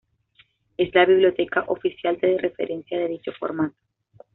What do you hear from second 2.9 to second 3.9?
de dicho formato.